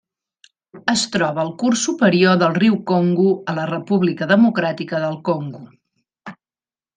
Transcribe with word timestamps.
Es 0.93 1.01
troba 1.15 1.43
al 1.43 1.51
curs 1.63 1.83
superior 1.89 2.39
del 2.43 2.57
riu 2.63 2.79
Congo 2.93 3.27
a 3.53 3.55
la 3.59 3.67
República 3.73 4.29
Democràtica 4.33 5.03
del 5.05 5.21
Congo. 5.31 5.63